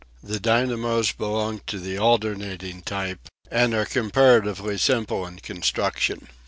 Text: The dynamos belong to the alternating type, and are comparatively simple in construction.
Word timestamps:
The 0.23 0.39
dynamos 0.39 1.11
belong 1.11 1.61
to 1.67 1.77
the 1.77 1.99
alternating 1.99 2.81
type, 2.81 3.19
and 3.51 3.75
are 3.75 3.85
comparatively 3.85 4.79
simple 4.79 5.27
in 5.27 5.37
construction. 5.37 6.27